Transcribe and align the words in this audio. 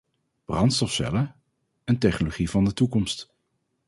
Brandstofcellen, 0.45 1.35
een 1.83 1.99
technologie 1.99 2.49
van 2.49 2.63
de 2.65 2.73
toekomst. 2.73 3.33